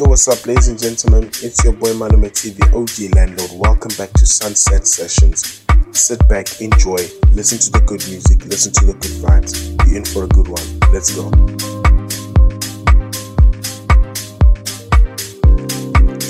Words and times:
Yo, 0.00 0.06
what's 0.08 0.26
up, 0.28 0.46
ladies 0.46 0.68
and 0.68 0.78
gentlemen? 0.78 1.24
It's 1.44 1.62
your 1.62 1.74
boy 1.74 1.92
Malume 1.92 2.32
T, 2.32 2.48
the 2.48 2.64
OG 2.72 3.14
landlord. 3.14 3.50
Welcome 3.52 3.92
back 3.98 4.10
to 4.14 4.24
Sunset 4.24 4.86
Sessions. 4.86 5.60
Sit 5.92 6.26
back, 6.26 6.58
enjoy, 6.62 7.04
listen 7.36 7.58
to 7.58 7.70
the 7.70 7.84
good 7.84 8.00
music, 8.08 8.40
listen 8.46 8.72
to 8.80 8.86
the 8.86 8.94
good 8.96 9.20
vibes. 9.20 9.76
You're 9.84 9.98
in 9.98 10.04
for 10.08 10.24
a 10.24 10.28
good 10.32 10.48
one. 10.48 10.64
Let's 10.88 11.12
go. 11.12 11.28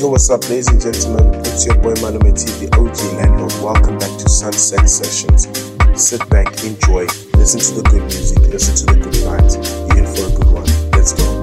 Yo, 0.02 0.10
what's 0.10 0.28
up, 0.30 0.42
ladies 0.50 0.66
and 0.66 0.82
gentlemen? 0.82 1.38
It's 1.46 1.64
your 1.64 1.78
boy 1.78 1.94
Malume 2.02 2.34
T, 2.34 2.50
the 2.58 2.74
OG 2.74 3.22
landlord. 3.22 3.54
Welcome 3.62 4.02
back 4.02 4.10
to 4.18 4.28
Sunset 4.28 4.90
Sessions. 4.90 5.46
Sit 5.94 6.28
back, 6.28 6.50
enjoy, 6.66 7.06
listen 7.38 7.62
to 7.62 7.70
the 7.78 7.86
good 7.86 8.02
music, 8.02 8.42
listen 8.50 8.74
to 8.82 8.86
the 8.90 8.98
good 8.98 9.14
vibes. 9.22 9.62
You're 9.94 10.02
in 10.02 10.10
for 10.10 10.26
a 10.26 10.34
good 10.34 10.50
one. 10.58 10.66
Let's 10.90 11.12
go. 11.14 11.39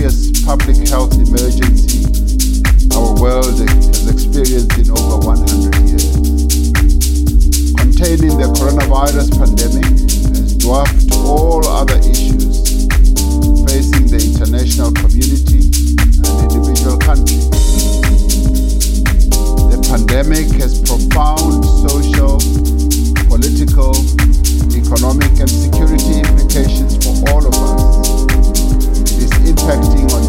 Serious 0.00 0.44
public 0.46 0.88
health 0.88 1.12
emergency 1.12 2.08
our 2.96 3.12
world 3.20 3.58
has 3.60 4.08
experienced 4.08 4.72
in 4.78 4.88
over 4.96 5.20
100 5.28 5.76
years. 5.84 6.16
Containing 7.76 8.32
the 8.40 8.48
coronavirus 8.56 9.28
pandemic 9.36 9.84
has 10.32 10.56
dwarfed 10.56 11.12
all 11.12 11.60
other 11.68 11.98
issues 12.00 12.88
facing 13.68 14.08
the 14.08 14.20
international 14.24 14.90
community 14.96 15.68
and 15.68 16.32
individual 16.48 16.96
countries. 16.96 17.50
The 19.68 19.84
pandemic 19.84 20.48
has 20.64 20.80
profound 20.80 21.60
social, 21.84 22.40
political, 23.28 23.92
economic, 24.72 25.32
and 25.40 25.50
security 25.50 26.24
implications 26.24 26.96
for 27.04 27.12
all 27.30 27.44
of 27.44 27.52
us. 27.52 28.49
Is 29.20 29.28
impacting 29.44 30.08
on 30.16 30.24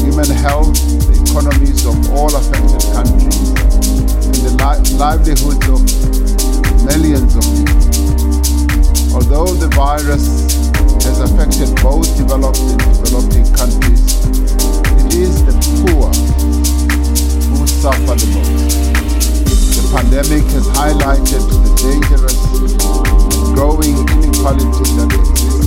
human 0.00 0.30
health, 0.40 0.72
the 1.04 1.20
economies 1.20 1.84
of 1.84 2.00
all 2.16 2.32
affected 2.32 2.80
countries, 2.96 3.52
and 4.24 4.40
the 4.40 4.52
li- 4.56 4.80
livelihoods 4.96 5.68
of 5.68 5.84
millions 6.88 7.36
of 7.36 7.44
people. 7.52 7.76
Although 9.12 9.52
the 9.52 9.68
virus 9.76 10.48
has 11.04 11.20
affected 11.20 11.76
both 11.84 12.08
developed 12.16 12.64
and 12.64 12.80
developing 12.80 13.44
countries, 13.52 14.00
it 14.96 15.12
is 15.12 15.44
the 15.44 15.52
poor 15.84 16.08
who 17.52 17.66
suffer 17.68 18.16
the 18.16 18.28
most. 18.32 18.96
The 19.76 19.84
pandemic 19.92 20.48
has 20.56 20.64
highlighted 20.72 21.44
the 21.52 21.72
dangerous 21.84 22.40
growing 23.52 23.92
inequality 24.08 24.88
that 24.96 25.12
exists 25.20 25.61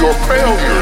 your 0.00 0.14
failures 0.14 0.79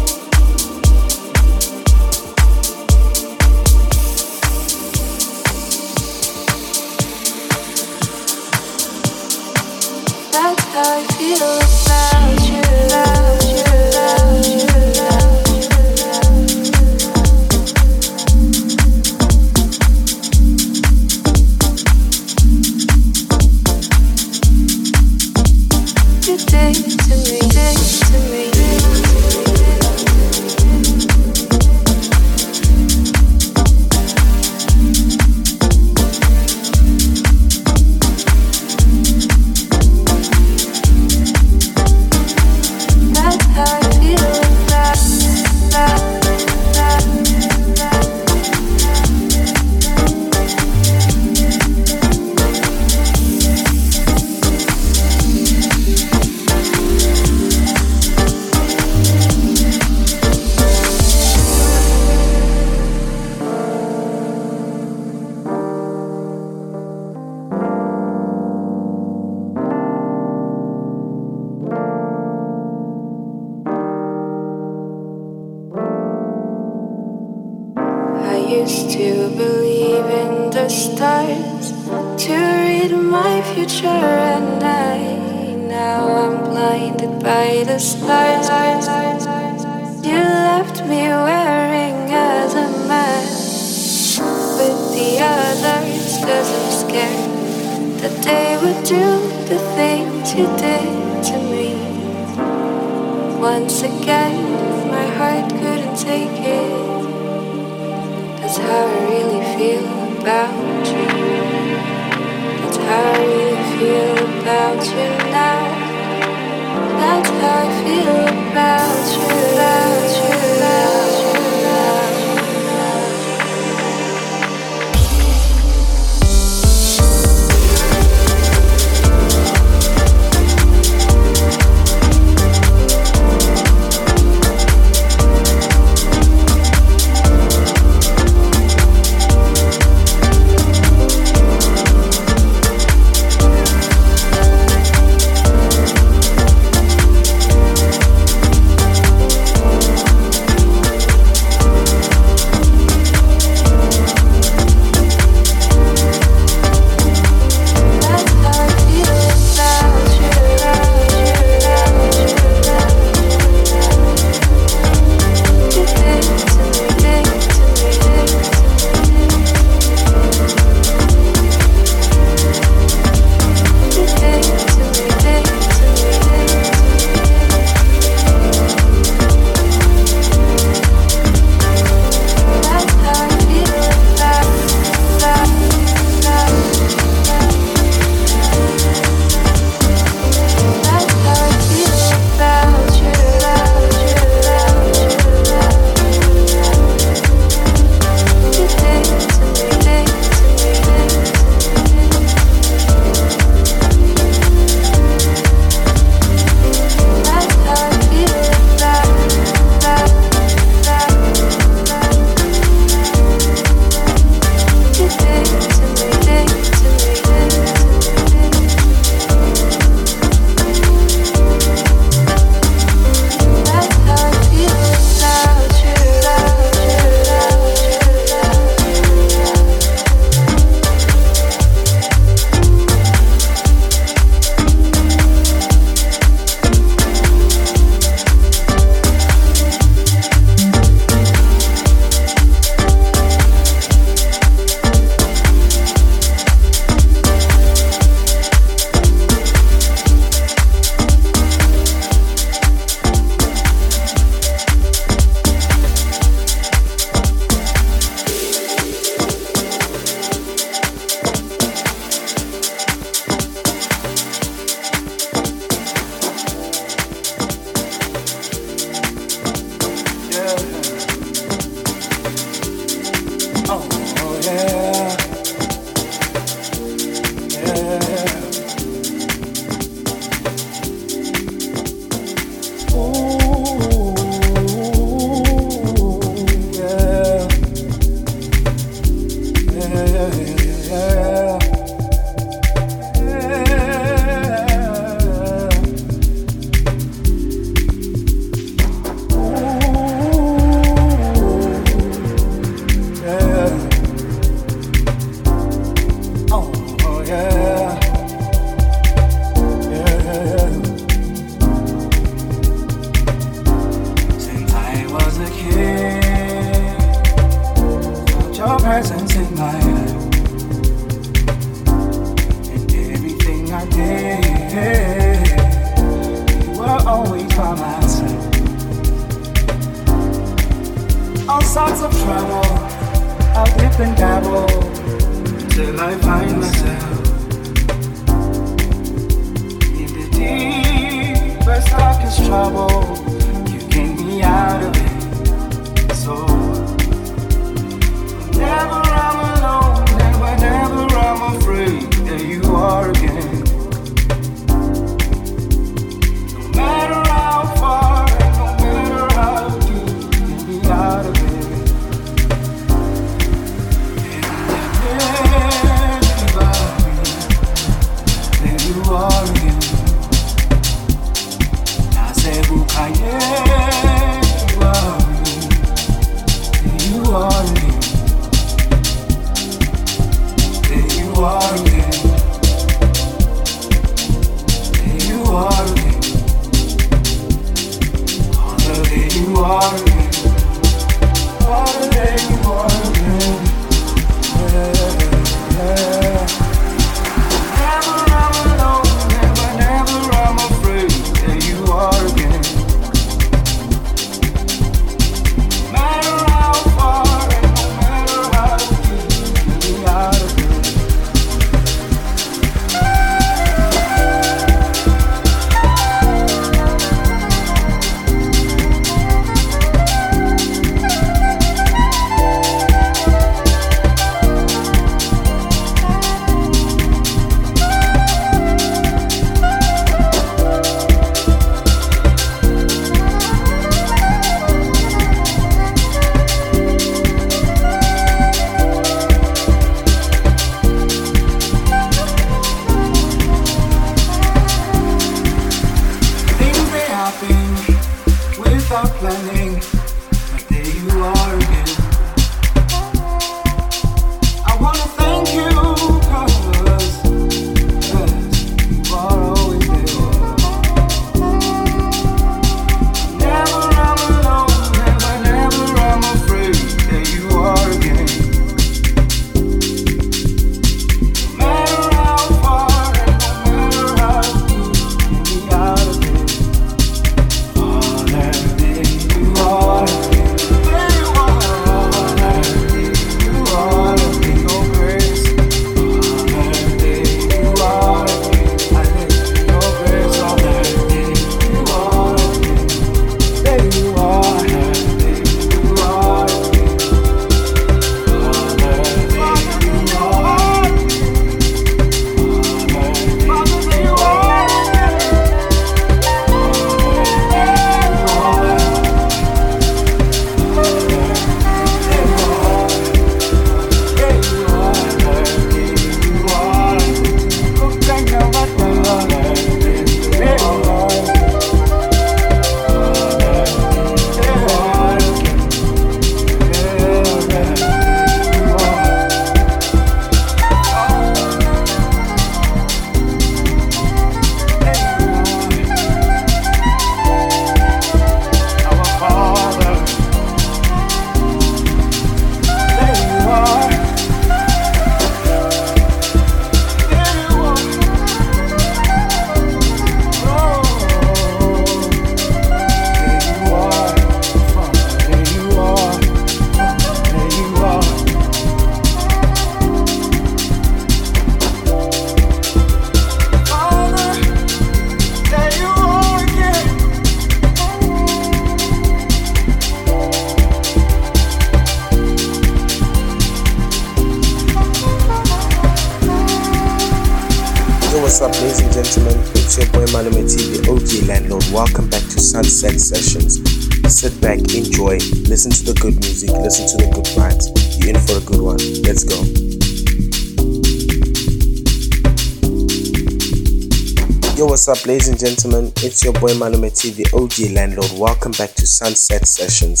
Up, 594.88 595.04
ladies 595.04 595.28
and 595.28 595.38
gentlemen? 595.38 595.92
It's 595.96 596.24
your 596.24 596.32
boy 596.32 596.54
Malume 596.54 596.88
T, 596.88 597.10
the 597.10 597.28
OG 597.36 597.74
landlord. 597.74 598.10
Welcome 598.18 598.52
back 598.52 598.72
to 598.72 598.86
Sunset 598.86 599.46
Sessions. 599.46 600.00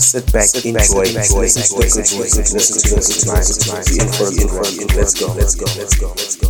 Sit 0.00 0.32
back, 0.32 0.46
Sit 0.46 0.64
enjoy, 0.64 1.04
back, 1.12 1.28
enjoy, 1.28 1.40
listen 1.40 1.62
to 1.68 1.74
the 1.76 1.92
good 1.92 2.08
music, 2.16 2.48
listen 2.48 2.80
to 2.80 2.94
the 2.96 3.04
good 3.12 3.28
times. 3.28 4.96
Let's 4.96 5.12
go, 5.12 5.26
let's 5.34 5.54
go, 5.54 5.66
let's 5.76 5.94
go, 6.00 6.08
let's 6.16 6.36
go. 6.36 6.41